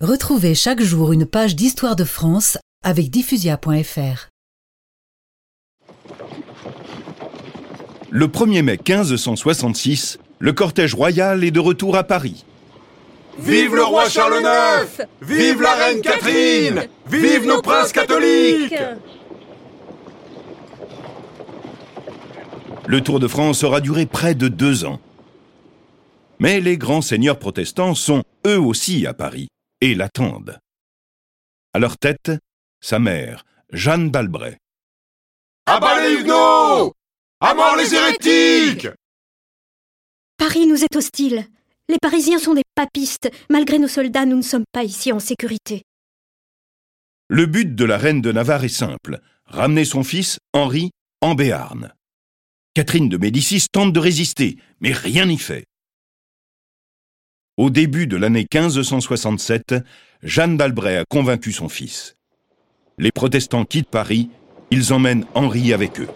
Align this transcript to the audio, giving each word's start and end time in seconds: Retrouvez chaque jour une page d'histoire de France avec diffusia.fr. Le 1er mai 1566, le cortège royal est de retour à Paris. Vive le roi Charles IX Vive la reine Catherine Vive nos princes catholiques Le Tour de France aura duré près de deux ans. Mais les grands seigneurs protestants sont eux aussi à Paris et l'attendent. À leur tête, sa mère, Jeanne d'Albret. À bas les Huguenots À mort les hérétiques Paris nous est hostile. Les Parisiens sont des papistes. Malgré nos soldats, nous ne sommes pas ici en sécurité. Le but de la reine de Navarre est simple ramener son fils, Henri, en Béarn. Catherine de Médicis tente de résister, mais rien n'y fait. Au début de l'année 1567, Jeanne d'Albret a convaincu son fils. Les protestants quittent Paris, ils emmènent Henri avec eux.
Retrouvez 0.00 0.54
chaque 0.54 0.80
jour 0.80 1.12
une 1.12 1.26
page 1.26 1.54
d'histoire 1.54 1.94
de 1.94 2.04
France 2.04 2.56
avec 2.82 3.10
diffusia.fr. 3.10 4.28
Le 8.08 8.26
1er 8.26 8.62
mai 8.62 8.78
1566, 8.78 10.18
le 10.38 10.54
cortège 10.54 10.94
royal 10.94 11.44
est 11.44 11.50
de 11.50 11.60
retour 11.60 11.98
à 11.98 12.04
Paris. 12.04 12.46
Vive 13.40 13.74
le 13.74 13.84
roi 13.84 14.08
Charles 14.08 14.40
IX 14.40 15.04
Vive 15.20 15.60
la 15.60 15.74
reine 15.74 16.00
Catherine 16.00 16.84
Vive 17.06 17.46
nos 17.46 17.60
princes 17.60 17.92
catholiques 17.92 18.74
Le 22.86 23.00
Tour 23.02 23.20
de 23.20 23.28
France 23.28 23.64
aura 23.64 23.82
duré 23.82 24.06
près 24.06 24.34
de 24.34 24.48
deux 24.48 24.86
ans. 24.86 24.98
Mais 26.38 26.60
les 26.60 26.78
grands 26.78 27.02
seigneurs 27.02 27.38
protestants 27.38 27.94
sont 27.94 28.22
eux 28.46 28.58
aussi 28.58 29.06
à 29.06 29.12
Paris 29.12 29.50
et 29.80 29.94
l'attendent. 29.94 30.58
À 31.72 31.78
leur 31.78 31.98
tête, 31.98 32.32
sa 32.80 32.98
mère, 32.98 33.44
Jeanne 33.72 34.10
d'Albret. 34.10 34.58
À 35.66 35.78
bas 35.78 36.00
les 36.02 36.14
Huguenots 36.14 36.94
À 37.40 37.54
mort 37.54 37.76
les 37.76 37.94
hérétiques 37.94 38.88
Paris 40.36 40.66
nous 40.66 40.82
est 40.82 40.96
hostile. 40.96 41.46
Les 41.88 41.98
Parisiens 42.00 42.38
sont 42.38 42.54
des 42.54 42.62
papistes. 42.74 43.30
Malgré 43.50 43.78
nos 43.78 43.88
soldats, 43.88 44.26
nous 44.26 44.36
ne 44.36 44.42
sommes 44.42 44.64
pas 44.72 44.84
ici 44.84 45.12
en 45.12 45.20
sécurité. 45.20 45.82
Le 47.28 47.46
but 47.46 47.74
de 47.74 47.84
la 47.84 47.98
reine 47.98 48.22
de 48.22 48.32
Navarre 48.32 48.64
est 48.64 48.68
simple 48.68 49.20
ramener 49.50 49.84
son 49.84 50.02
fils, 50.02 50.38
Henri, 50.52 50.90
en 51.20 51.34
Béarn. 51.34 51.92
Catherine 52.74 53.08
de 53.08 53.16
Médicis 53.16 53.66
tente 53.70 53.92
de 53.92 54.00
résister, 54.00 54.56
mais 54.80 54.92
rien 54.92 55.26
n'y 55.26 55.38
fait. 55.38 55.64
Au 57.60 57.68
début 57.68 58.06
de 58.06 58.16
l'année 58.16 58.46
1567, 58.50 59.74
Jeanne 60.22 60.56
d'Albret 60.56 60.96
a 60.96 61.04
convaincu 61.04 61.52
son 61.52 61.68
fils. 61.68 62.16
Les 62.96 63.12
protestants 63.12 63.66
quittent 63.66 63.90
Paris, 63.90 64.30
ils 64.70 64.94
emmènent 64.94 65.26
Henri 65.34 65.74
avec 65.74 66.00
eux. 66.00 66.08